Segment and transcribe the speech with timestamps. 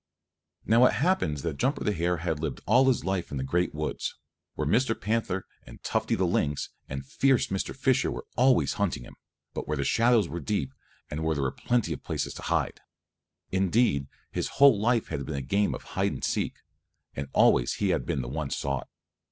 [0.65, 3.75] Now it happens that Jumper the Hare had lived all his life in the Great
[3.75, 4.15] Woods,
[4.55, 4.99] where Mr.
[4.99, 7.75] Panther and Tufty the Lynx and fierce Mr.
[7.75, 9.13] Fisher were always hunting him,
[9.53, 10.73] but where the shadows were deep
[11.11, 12.79] and where there were plenty of places to hide.
[13.51, 16.55] Indeed, his whole life had been a game of hide and seek,
[17.15, 18.87] and always he had been the one sought.